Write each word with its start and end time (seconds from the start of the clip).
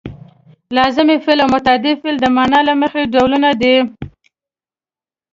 لازمي 0.77 1.15
فعل 1.23 1.39
او 1.43 1.47
متعدي 1.55 1.91
فعل 2.01 2.15
د 2.19 2.25
معنا 2.35 2.59
له 2.67 2.73
مخې 2.81 3.01
ډولونه 3.13 3.49
دي. 3.61 3.75